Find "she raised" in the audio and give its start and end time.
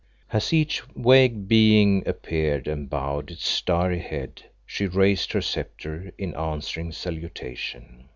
4.65-5.31